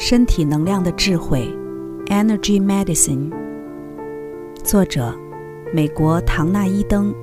[0.00, 1.46] 身体能量的智慧
[2.06, 3.30] ，Energy Medicine。
[4.64, 5.14] 作者：
[5.74, 7.14] 美国唐纳伊登、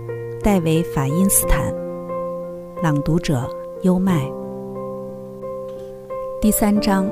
[0.44, 1.74] 戴维法因斯坦。
[2.84, 3.50] 朗读者：
[3.82, 4.22] 优麦。
[6.40, 7.10] 第三章：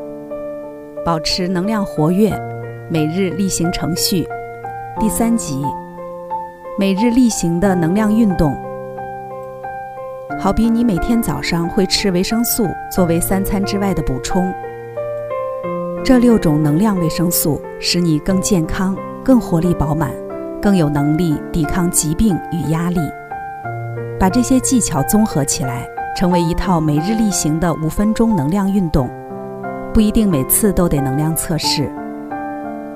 [1.04, 2.32] 保持能量活跃，
[2.88, 4.24] 每日例行程序。
[5.00, 5.64] 第三集：
[6.78, 8.56] 每日例行的能量运动。
[10.40, 14.54] 好比你每天早上会吃维生素作为三餐之外的补充，
[16.06, 20.12] 这六种能量维生素使你更健康、更活力饱满、
[20.62, 23.00] 更有能力抵抗疾病与压力。
[24.20, 25.84] 把这些技巧综合起来，
[26.16, 29.10] 成为一套每日例行的五分钟能量运动，
[29.96, 31.92] 不一定每次都得能量测试，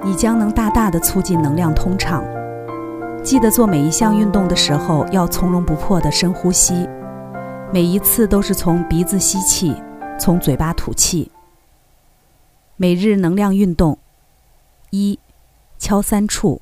[0.03, 2.23] 你将能大大的促进能量通畅。
[3.23, 6.87] 记得做每一项运动的时候，要从容不迫的深呼吸。
[7.73, 9.73] 每一次都是从鼻子吸气，
[10.19, 11.31] 从嘴巴吐气。
[12.81, 13.99] 每日能量运动：
[14.91, 15.19] 一、
[15.77, 16.61] 敲三处；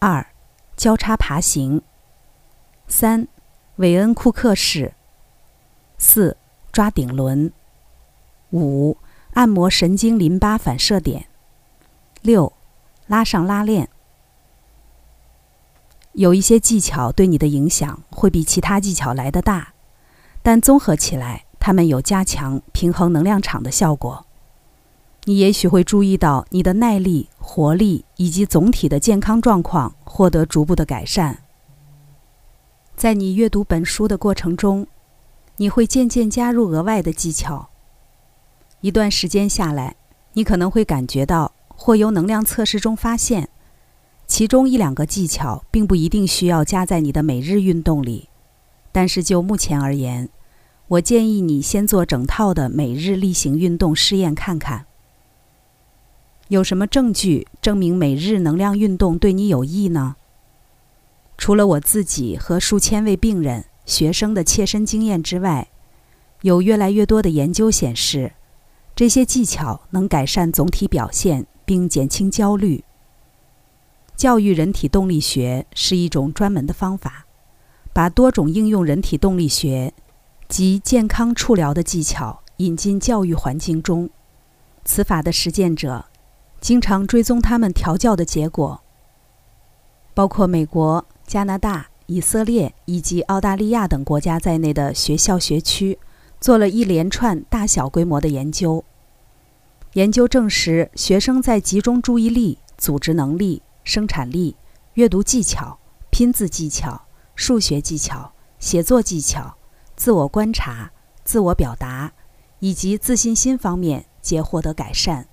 [0.00, 0.26] 二、
[0.76, 1.82] 交叉爬行；
[2.88, 3.28] 三、
[3.76, 4.92] 韦恩库克式；
[5.98, 6.36] 四、
[6.72, 7.52] 抓顶轮；
[8.50, 8.96] 五、
[9.34, 11.26] 按摩神经淋巴反射点；
[12.22, 12.52] 六、
[13.06, 13.88] 拉上拉链。
[16.14, 19.74] 有一些技巧对你的影响会比其他技巧来得大。
[20.42, 24.26] 但综合起来，它们有加强平衡能量场的效果。
[25.26, 31.38] 你也许会注意到你的耐力、活力以及总体的健康状况获得逐步的改善。
[32.94, 34.86] 在你阅读本书的过程中，
[35.56, 37.70] 你会渐渐加入额外的技巧。
[38.82, 39.96] 一段时间下来，
[40.34, 43.48] 你可能会感觉到，或由能量测试中发现，
[44.26, 48.28] 其中一两个技巧并不一定需要加在你的每日运动里。
[48.92, 50.28] 但是就目前而言，
[50.88, 54.84] 我建议你先做整套的每日例行运动试验看看。
[56.48, 60.16] 有什么证据证明每日能量运动对你有益呢？
[61.38, 65.68] 除了我自己和数千位病人、学生的切身经验之外，
[66.42, 68.32] 有越来越多的研究显示，
[68.94, 72.84] 这些技巧能改善总体表现并减轻焦虑。
[74.14, 77.26] 教育人体动力学是一种专门的方法。
[77.92, 79.94] 把多种应用人体动力学
[80.48, 84.10] 及健康触疗的技巧引进教育环境中，
[84.84, 86.04] 此法的实践者
[86.64, 88.82] 经常追踪他们调教的结果。
[90.14, 95.98] 包括美国、加拿大、以色列以及澳大利亚等国家在内的学校学区，
[96.40, 98.82] 做了一连串大小规模的研究。
[99.92, 104.56] 研究证实，学生在集中注意力、组织能力、生产力、
[104.94, 107.02] 阅读技巧、拼字技巧。
[107.34, 109.56] 数学技巧、写作技巧、
[109.96, 110.92] 自我观察、
[111.24, 112.12] 自我表达
[112.60, 115.26] 以及自信心方面皆获得改善，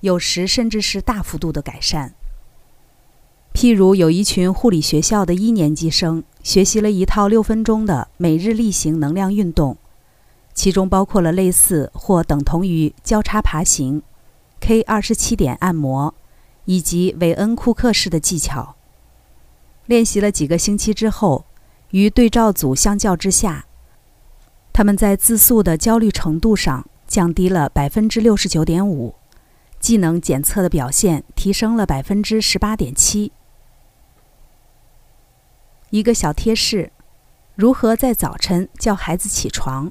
[0.00, 2.14] 有时甚至是大幅度的改善。
[3.52, 9.76] 譬如，有一群护理学校的一年级生学习了一套六分钟的每日例行能量运动，
[10.54, 14.02] 其中包括了类似或等同于交叉爬行、
[14.60, 16.14] K 二十七点按摩
[16.64, 18.76] 以及韦恩库克式的技巧。
[19.86, 21.44] 练习了几个星期之后，
[21.90, 23.66] 与对照组相较之下，
[24.72, 29.16] 他们在自诉的焦虑程度上降低了百分之六十九点五，
[29.80, 33.32] 技能检测的表现提升了百分之十八点七。
[35.88, 36.92] 一个小贴士：
[37.56, 39.90] 如何在早晨叫孩子起床？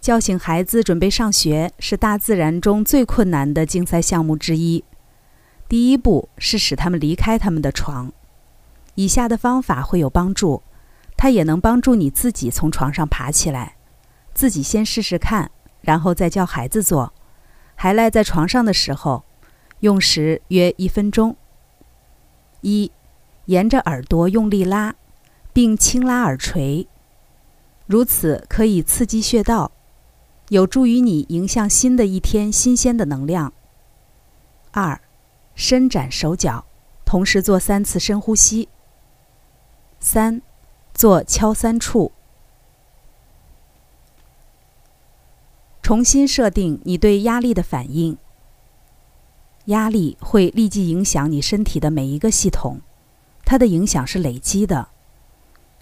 [0.00, 4.84] 叫醒孩子准备上学是大自然中最困难的竞赛项目之一。
[5.68, 8.12] 第一步是使他们离开他们的床。
[8.94, 10.62] 以下的方法会有帮助，
[11.16, 13.76] 它也能帮助你自己从床上爬起来。
[14.32, 15.50] 自己先试试看，
[15.82, 17.12] 然后再教孩子做。
[17.76, 19.22] 还赖在床上的时候，
[19.80, 21.36] 用时约一分钟。
[22.62, 22.90] 一，
[23.44, 24.96] 沿着耳朵用力拉，
[25.52, 26.88] 并轻拉耳垂，
[27.86, 29.70] 如此可以刺激穴道，
[30.48, 33.52] 有助于你迎向新的一天新鲜的能量。
[34.72, 35.00] 二，
[35.54, 36.66] 伸展手脚，
[37.04, 38.68] 同时做三次深呼吸。
[40.00, 40.42] 三，
[40.92, 42.12] 做敲三处。
[45.86, 48.18] 重新设定你对压力的反应。
[49.66, 52.80] 压力会立即影响你身体的每一个系统，
[53.44, 54.88] 它的影响是累积的。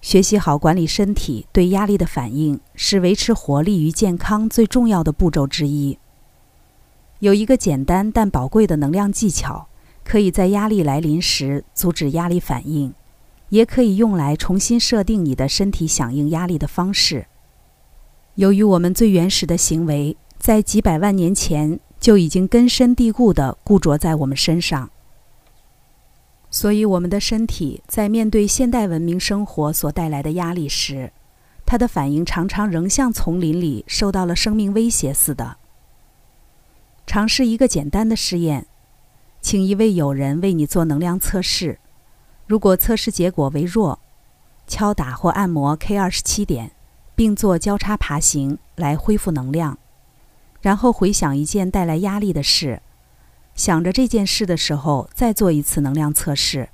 [0.03, 5.99] 学习好管理身体对压力的反应，是维持活力与健康最重要的步骤之一。
[7.21, 9.69] 有一个简单但宝贵的能量技巧，
[10.05, 12.93] 可以在压力来临时阻止压力反应。
[13.49, 17.27] 也可以用来重新设定你的身体响应压力的方式。
[18.37, 24.91] 由于我们最原始的行为在几百万年前就已经根深蒂固地固着在我们身上。
[26.51, 31.13] 所以，我们的身体在面对现代文明生活所带来的压力时，
[31.65, 35.57] 它的反应常常仍像丛林里受到了生命威胁似的。
[37.07, 38.67] 尝试一个简单的试验，
[39.41, 41.79] 请一位友人为你做能量测试。
[42.47, 43.99] 如果测试结果为弱，
[44.67, 46.73] 敲打或按摩 K 二十七点，
[47.15, 49.79] 并做交叉爬行来恢复能量。
[50.61, 52.81] 然后回想一件带来压力的事，
[53.55, 56.71] 想着这件事的时候，再做一次能量测试。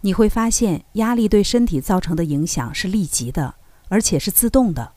[0.00, 3.54] 你会发现，压力对身体造成的影响是立即的，
[3.88, 4.92] 而且是自动的。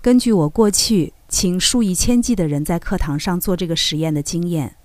[0.00, 4.76] 根据我过去请数以千计的人在课堂上做这个实验的经验，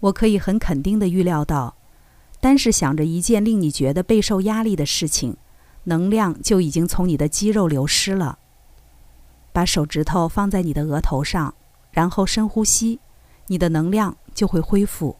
[0.00, 1.76] 我可以很肯定地预料到。
[2.40, 5.36] 单是想着一件令你觉得备受压力的事情，
[5.84, 8.38] 能量就已经从你的肌肉流失了。
[9.52, 11.54] 把手指头放在你的额头上，
[11.92, 13.00] 然后深呼吸，
[13.46, 15.16] 你的能量就会恢复。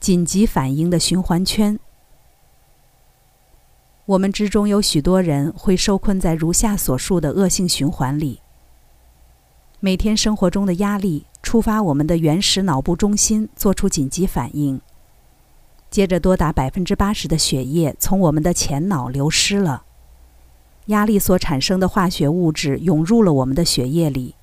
[0.00, 1.78] 紧急反应的循环圈。
[4.06, 8.40] 我们之中有许多人会受困在如下所述的恶性循环里。
[9.78, 11.26] 每天生活中的压力。
[11.42, 14.78] 触发我们的原始脑部中心做出紧急反应，
[15.90, 19.82] 接着多达百分之八十的血液从我们的前脑流失了，
[20.86, 24.36] 压力所产生的化学物质涌入了我们的血液里，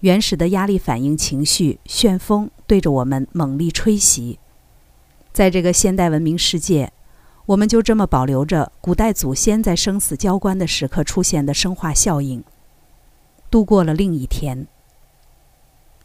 [0.00, 4.38] 原始的压力反应情绪旋风对着我们猛力吹袭，
[5.32, 6.90] 在这个现代文明世界，
[7.44, 12.42] 我们就这么保留着古代祖先在生死交关的时刻出现的生化效应，
[13.50, 14.66] 度过了另一天。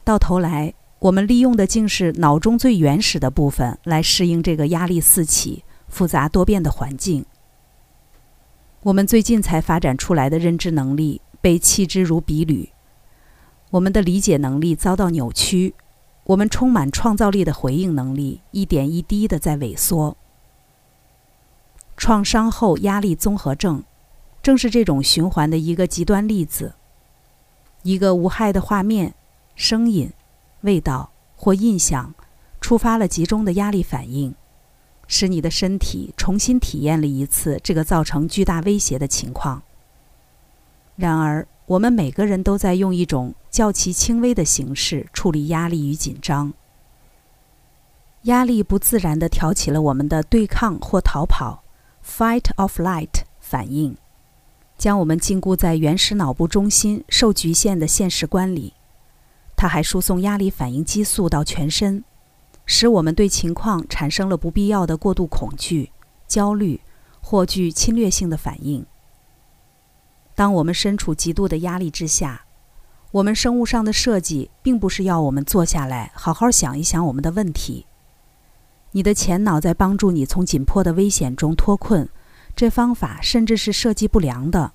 [0.04, 7.24] 到头来，我们利用的竟是脑中最原始的部分来适应这个压力四起、复杂多变的环境。
[8.82, 12.70] 我们最近才发展出来的认知能力被弃之如敝履，
[13.70, 15.76] 我们的理解能力遭到扭曲，
[16.24, 20.18] 我们充满创造力的回应能力一点一滴的在萎缩。
[21.96, 23.84] 创伤后压力综合症，
[24.42, 26.74] 正是这种循环的一个极端例子。
[27.84, 29.14] 一个无害的画面。
[29.56, 30.12] 声音、
[30.68, 32.14] 味道或印象，
[32.60, 34.36] 触发了集中的压力反应，
[35.08, 39.64] 使你的身体重新体验了一次这个造成巨大威胁的情况。
[40.98, 46.54] 然而，我们每个人都在用一种较其轻微的形式处理压力与紧张。
[48.24, 51.64] 压力不自然地挑起了我们的对抗或逃跑
[52.04, 53.96] （fight or flight） 反应，
[54.78, 58.74] 将我们禁锢在原始脑部中心受局限的现实观里。
[59.58, 62.04] 它还输送压力反应激素到全身，
[62.66, 65.92] 使我们对情况产生了不必要的过度恐惧、
[66.28, 66.80] 焦虑
[67.20, 68.86] 或具侵略性的反应。
[70.36, 72.46] 当我们身处极度的压力之下，
[73.10, 77.88] 我们生物上的设计并不是要我们坐下来好好想一想我们的问题。
[78.92, 82.08] 你的前脑在帮助你从紧迫的危险中脱困，
[82.56, 84.74] 这方法甚至是设计不良的。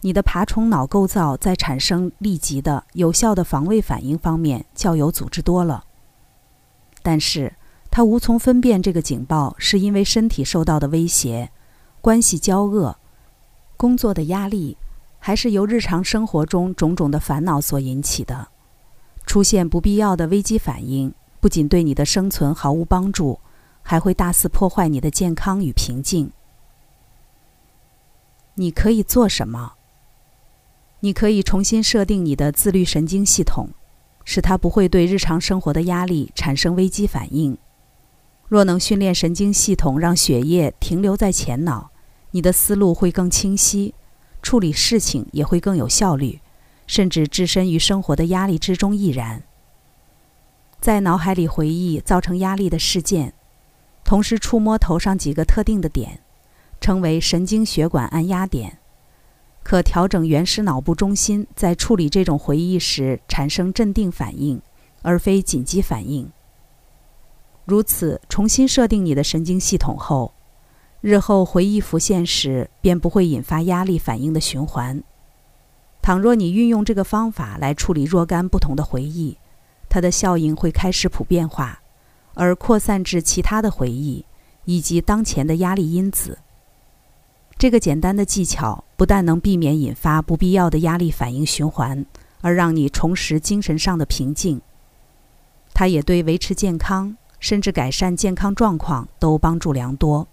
[0.00, 5.84] 你的爬虫脑构造在产生立即的、有效的防卫反应方面较有组织多了，
[7.02, 7.54] 但是
[7.90, 11.50] 它无从分辨这个警报是因为身体受到的威胁、
[12.00, 12.96] 关系交恶、
[13.76, 14.76] 工作的压力，
[15.18, 18.48] 还是由日常生活中种种的烦恼所引起的。
[19.26, 23.40] 出现不必要的危机反应，不仅对你的生存毫无帮助，
[23.82, 26.30] 还会大肆破坏你的健康与平静。
[28.54, 29.72] 你可以做什么？
[31.00, 33.70] 你可以重新设定你的自律神经系统，
[34.24, 37.56] 使它不会对日常生活的压力产生危机反应。
[38.48, 41.90] 若能训练神经系统，让血液停留在前脑，
[42.32, 43.94] 你的思路会更清晰，
[44.42, 46.40] 处理事情也会更有效率，
[46.86, 49.42] 甚至置身于生活的压力之中亦然。
[50.80, 53.34] 在脑海里回忆造成压力的事件，
[54.02, 56.20] 同时触摸头上几个特定的点，
[56.80, 58.77] 称为神经血管按压点。
[59.62, 64.60] 可调整原始脑部中心在处理这种回忆时产生镇定反应，
[65.02, 66.30] 而非紧急反应。
[67.66, 70.32] 如此重新设定你的神经系统后，
[71.02, 75.02] 日后回忆浮现时便不会引发压力反应的循环。
[76.00, 79.36] 倘若你运用这个方法来处理若干不同的回忆，
[79.90, 81.82] 它的效应会开始普遍化，
[82.32, 84.24] 而扩散至其他的回忆
[84.64, 86.38] 以及当前的压力因子。
[87.58, 92.06] 这个简单的技巧不但能避免引发不必要的压力反应循环，
[92.40, 94.60] 而让你重拾精神上的平静，
[95.74, 100.28] 它也对维持健康甚至改善健康状况都帮助良多。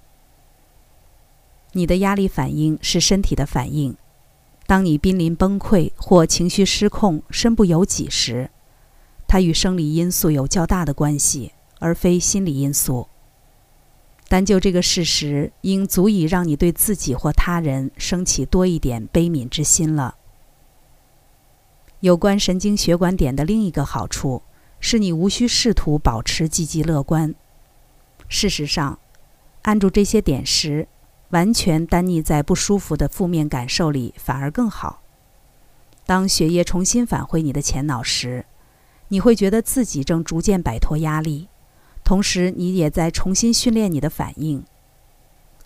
[1.71, 3.97] 你的压力反应是身体的反应，
[4.67, 8.51] 当你濒临崩溃或情绪失控、身不由己时，
[9.27, 13.07] 它与生理因素有较大的关系，而非心理因素。
[14.35, 20.15] 单就这个事实，应足以让你对自己或他人升起多一点悲悯之心了。
[22.01, 24.43] 有关神经血管点的另一个好处，
[24.81, 27.33] 是你无需试图保持积极乐观。
[28.27, 28.99] 事实上，
[29.61, 30.89] 按住这些点时，
[31.29, 35.01] 完全单溺在不舒服的负面感受里，反而更好。
[36.05, 38.45] 当血液重新返回你的前脑时，
[39.07, 41.47] 你会觉得自己正逐渐摆脱压力，
[42.05, 44.63] 同时你也在重新训练你的反应。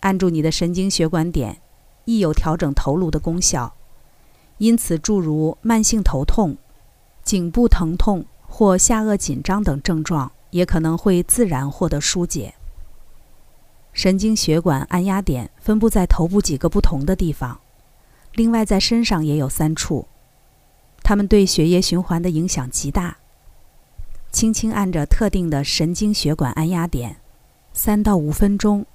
[0.00, 1.60] 按住你的神经血管点，
[2.06, 3.74] 亦有调整头颅的功效，
[4.56, 6.56] 因此诸如慢性头痛、
[7.22, 12.54] 颈部疼痛或下颚紧张等症状，也可能会自然获得疏解。
[13.92, 17.60] 神经血管按压点分布在头部几个不同的地方，
[18.32, 20.08] 另外在身上也有三处，
[21.02, 23.18] 它们对血液循环的影响极大。
[24.32, 27.16] 轻轻按着特定的神经血管按压点，
[27.72, 28.86] 三到五分钟，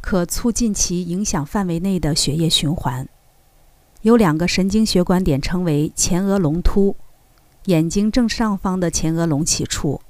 [0.00, 3.08] 可促进其影响范围内的血液循环。
[4.02, 6.96] 有两个神经血管点称为前额隆突，
[7.66, 10.00] 眼睛正上方的前额隆起处，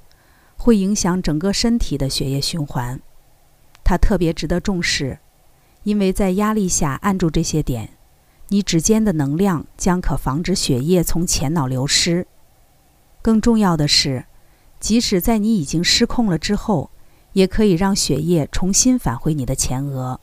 [0.57, 2.99] 会影响整个身体的血液循环。
[3.83, 5.19] 它特别值得重视，
[5.83, 7.89] 因为在压力下按住这些点，
[8.47, 12.25] 你指尖的能量将可防止血液从前脑流失。
[13.21, 14.25] 更重要的是，
[14.81, 16.89] 即使在你已经失控了之后，
[17.33, 20.19] 也可以让血液重新返回你的前额。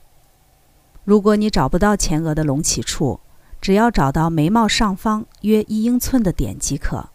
[1.04, 3.20] 如果你找不到前额的隆起处，
[3.60, 7.08] 只要找到眉毛上方约一英寸的点即可。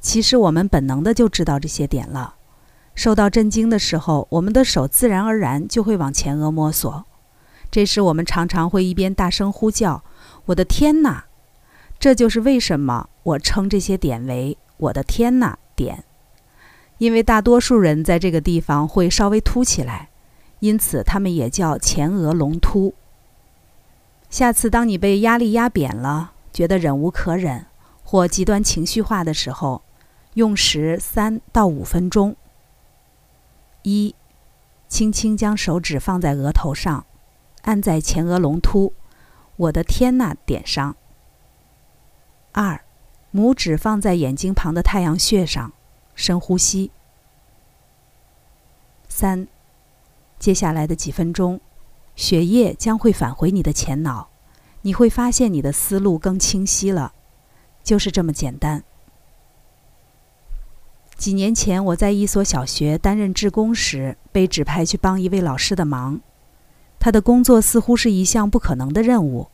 [0.00, 2.36] 其实我们本能的就知道这些点了。
[2.94, 7.06] 受到震惊的时候，我们的手自然而然就会往前额摸索。
[7.70, 10.04] 这时，我们常常会一边大声呼叫
[10.46, 11.24] ：“我的天哪！”
[11.98, 16.04] 这就是为什么我称这些点为“我的天哪”点，
[16.98, 20.10] 因为大多数人在这个地方会稍微凸起来，
[20.60, 22.94] 因此它们也叫前额隆突。
[24.28, 27.66] 下次当你被压力压扁了，觉得忍无可忍
[28.04, 29.82] 或极端情绪化的时候，
[30.34, 32.36] 用时三到五分钟。
[33.82, 34.14] 一，
[34.88, 37.06] 轻轻将手指放在额头上，
[37.62, 38.92] 按在前额隆突，
[39.56, 40.96] 我的天呐点上。
[42.52, 42.82] 二，
[43.32, 45.72] 拇指放在眼睛旁的太阳穴上，
[46.18, 46.90] 深呼吸。
[49.08, 49.46] 三，
[50.36, 51.60] 接下来的几分钟，
[52.16, 54.28] 血液将会返回你的前脑，
[54.82, 57.12] 你会发现你的思路更清晰了，
[57.84, 58.82] 就是这么简单。
[61.16, 66.20] 几年前，我在一所小学担任志工时，被指派去帮一位老师的忙。
[66.98, 69.46] 他的工作似乎是一项不可能的任务，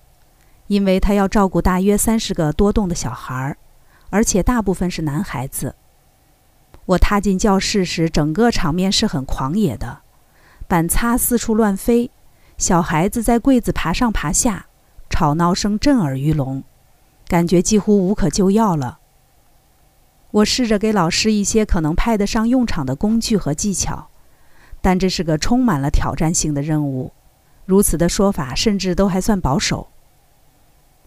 [0.68, 3.58] 因为他要照顾大约三十个多动的小孩儿，
[4.08, 5.74] 而且大部分是男孩子。
[6.86, 10.00] 我踏进教室时，整个场面是很狂野的，
[10.68, 12.10] 板擦四处乱飞，
[12.58, 14.66] 小孩子在柜子爬上爬下，
[15.08, 16.62] 吵闹声震耳欲聋，
[17.26, 18.98] 感觉几乎无可救药了。
[20.30, 24.08] 我试着给老师一些可能派得上用场的工具和技巧，
[24.82, 27.12] 但这是个充满了挑战性的任务。
[27.64, 29.88] 如此的说法甚至都还算保守。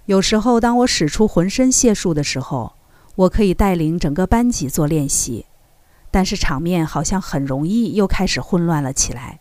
[0.06, 2.74] 有时候，当我使出浑身解数的时候，
[3.16, 5.46] 我可以带领整个班级做练习，
[6.12, 9.40] 但是场面好像很容易又开始混乱了起来。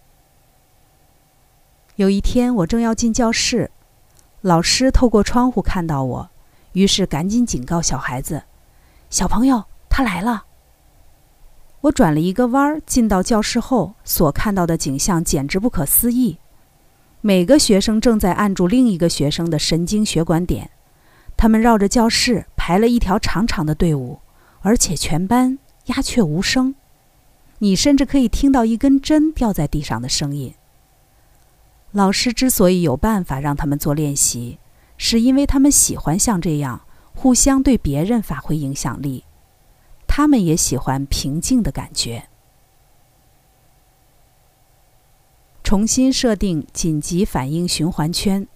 [1.97, 3.71] 有一天，我正要进教室，
[4.41, 6.31] 老师透过窗户看到我，
[6.73, 8.43] 于是赶紧警告小孩子
[9.11, 10.45] ：“小朋友。”他来了。
[11.81, 16.37] 我转了一个弯儿，进到教室后，所看到的景象简直不可思议。
[17.23, 20.71] 每个学生正在按住另一个学生的神经血管点，
[21.35, 24.19] 他们绕着教室排了一条长长的队伍，
[24.61, 26.75] 而且全班鸦雀无声。
[27.59, 30.55] 你甚至可以听到一根针掉在地上的声音。
[31.93, 34.59] 老师之所以有办法让他们做练习，
[34.99, 36.83] 是因为他们喜欢像这样
[37.15, 39.25] 互相对别人发挥影响力。
[40.07, 42.29] 他们也喜欢平静的感觉。
[45.65, 48.47] 重新设定紧急反应循环圈。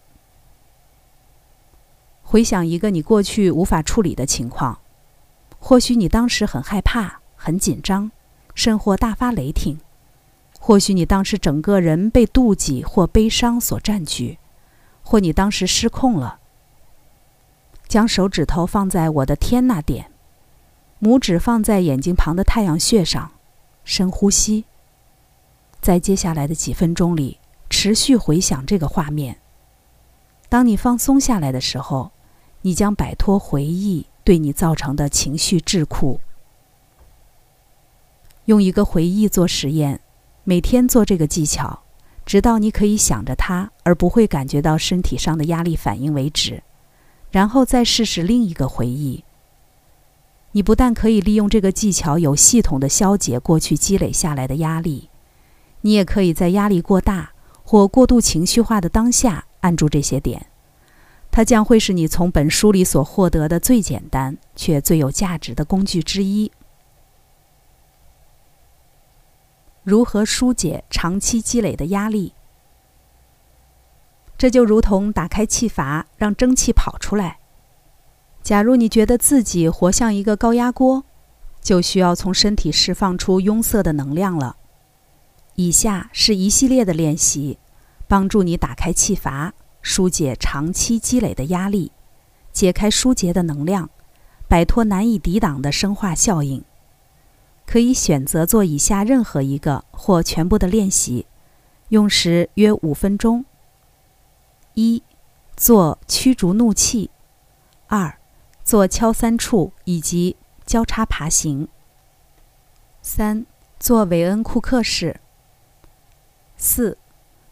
[2.22, 4.78] 回想一个你过去无法处理的情况，
[5.58, 8.10] 或许你当时很害怕、很紧张，
[8.54, 9.78] 甚或大发雷霆；
[10.58, 14.38] 或许你当时整个人被妒忌或悲伤所占据，
[15.02, 16.38] 或你当时失控了。
[17.88, 20.12] 将手指头放在我的天那点。
[21.00, 23.32] 拇指放在眼睛旁的太阳穴上，
[23.84, 24.66] 深呼吸。
[25.80, 29.38] 在接下来的几分钟里，持续回想这个画面。
[30.50, 32.12] 当你放松下来的时候，
[32.60, 36.18] 你将摆脱回忆对你造成的情绪桎梏。
[38.50, 40.00] 用一个回忆做实验，
[40.42, 41.84] 每天做这个技巧，
[42.26, 46.64] 直到你可以想着它而不会感觉到身体上的压力反应为止。
[47.30, 49.22] 然后再试试另一个回忆。
[50.50, 55.10] 你不但可以利用这个技巧有系统的消解过去积累下来的压力，
[55.82, 57.30] 你也可以在压力过大
[57.62, 60.46] 或过度情绪化的当下按住这些点。
[61.30, 66.50] 它将会是你从本书里所获得的最简单却最有价值的工具之一。
[69.82, 72.34] 如何疏解长期积累的压力？
[74.36, 77.38] 这就如同打开气阀，让蒸汽跑出来。
[78.42, 81.04] 假如你觉得自己活像一个高压锅，
[81.60, 84.56] 就需要从身体释放出拥塞的能量了。
[85.56, 87.58] 以下是一系列的练习，
[88.08, 91.92] 帮助你打开气阀，疏解长期积累的压力，
[92.50, 93.90] 解开疏结的能量，
[94.48, 96.64] 摆脱难以抵挡的生化效应。
[97.70, 101.26] 可以选择做以下任何一个或全部的练习，
[101.90, 103.44] 用时约五分钟。
[104.74, 105.04] 一，
[105.56, 107.10] 做驱逐怒气；
[107.86, 108.18] 二，
[108.64, 110.34] 做敲三处以及
[110.66, 111.68] 交叉爬行；
[113.02, 113.46] 三，
[113.78, 115.20] 做韦恩库克式；
[116.56, 116.98] 四，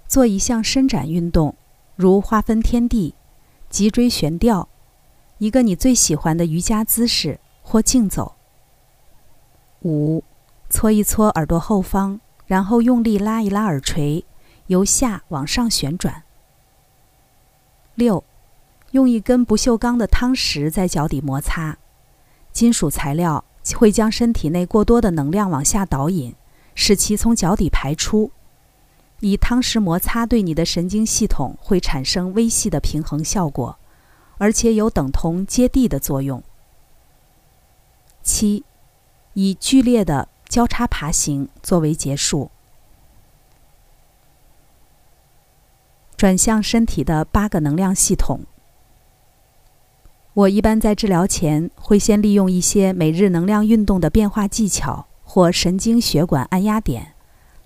[0.09, 1.55] 做一项伸展运动，
[1.95, 3.15] 如划分天地、
[3.71, 4.69] 脊椎悬吊、
[5.39, 8.38] 一个你最喜欢的瑜伽姿势或竞走；
[9.83, 10.23] 五，
[10.69, 14.25] 搓一搓耳朵后方，然后用力拉一拉耳垂，
[14.67, 16.25] 由下往上旋转。
[17.95, 18.25] 六，
[18.93, 21.79] 用一根不锈钢的汤匙在脚底摩擦，
[22.53, 23.45] 金属材料
[23.77, 26.35] 会将身体内过多的能量往下导引，
[26.75, 28.31] 使其从脚底排出。
[29.21, 33.77] 以汤匙摩擦对你的神经系统会产生微细的平衡效果，
[34.39, 36.43] 而且有等同接地的作用。
[38.23, 38.65] 七，
[39.41, 42.51] 以剧烈的交叉爬行作为结束。
[46.17, 48.41] 转向身体的八个能量系统。
[50.35, 57.15] 我一般在治疗前会先利用一些每日能量运动的变化技巧或神经血管按压点，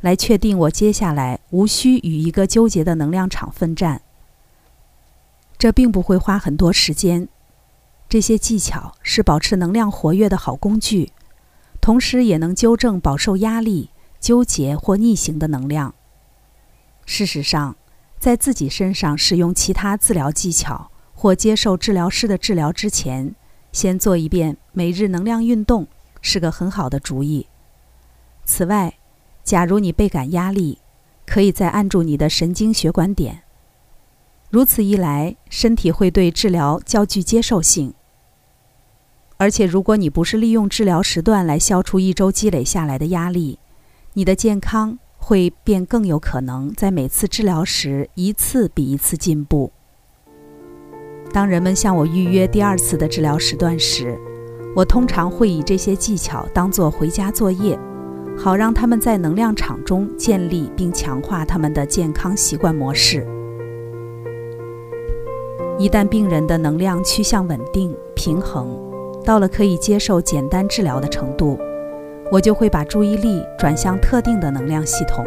[0.02, 4.02] 来确定我接下来无需与一个纠结的能量场奋战。
[5.56, 7.26] 这并不会花很多时间。
[8.10, 11.12] 这些技巧是保持能量活跃的好工具，
[11.82, 15.94] 同时也能纠正饱受压力、纠结或逆行的能量。
[17.04, 17.76] 事实上。
[18.22, 23.34] 在自己身上使用其他治疗技巧或接受治疗师的治疗之前，
[23.72, 25.88] 先做一遍每日能量运动
[26.20, 27.48] 是个很好的主意。
[28.44, 28.94] 此外，
[29.42, 30.78] 假如你倍感压力，
[31.26, 33.42] 可以再按住你的神经血管点。
[34.50, 37.92] 如此一来，身体会对治疗较具接受性。
[39.42, 43.58] 而且，如果你不是利用治疗时段来消除一周积累下来的压力，
[44.12, 44.98] 你的健康。
[45.24, 49.70] 会变更有可能在每次治疗时一次比一次进步。
[51.32, 54.18] 当人们向我预约第二次的治疗时段时，
[54.74, 57.78] 我通常会以这些技巧当做回家作业，
[58.36, 63.24] 好让他们在能量场中建立并强化他们的健康习惯模式。
[65.78, 68.76] 一旦病人的能量趋向稳定平衡，
[69.24, 71.58] 到了可以接受简单治疗的程度。
[72.30, 75.22] 我就会把注意力转向特定的能量系统，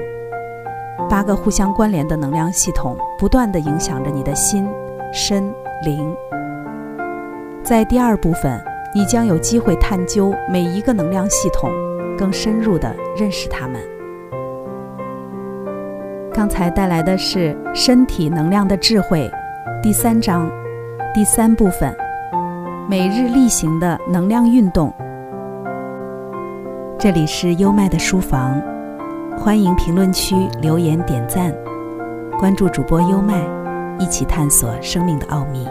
[1.08, 4.68] 八个互相关联的能量系统不断地影响着你的心、
[5.14, 5.54] 身、
[5.84, 6.16] 灵。
[7.64, 8.60] 在第二部分，
[8.96, 11.70] 你将有机会探究每一个能量系统，
[12.18, 13.80] 更深入地认识它们。
[16.34, 19.30] 刚才带来的是身体能量的智慧，
[19.82, 20.52] 第三章，
[21.14, 21.96] 第三部分，
[22.88, 24.94] 每日例行的能量运动。
[27.00, 28.62] 这里是优麦的书房，
[29.36, 31.52] 欢迎评论区留言点赞，
[32.38, 33.42] 关注主播优麦，
[33.98, 35.68] 一起探索生命的奥秘。